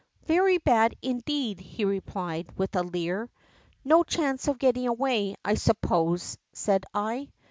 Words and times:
^ 0.23 0.25
Very 0.27 0.57
bad 0.57 0.95
indeed,' 1.03 1.59
he 1.59 1.85
replied, 1.85 2.57
with 2.57 2.75
a 2.75 2.81
leer. 2.81 3.29
^ 3.85 3.91
]^o 3.91 4.03
chance 4.07 4.47
of 4.47 4.57
getting 4.57 4.87
away, 4.87 5.35
I 5.45 5.53
suppose,' 5.53 6.39
said 6.53 6.85
I. 6.91 7.29